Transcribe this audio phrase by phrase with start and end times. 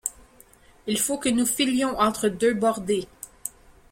[0.87, 3.07] Il faut que nous filions entre deux bordées!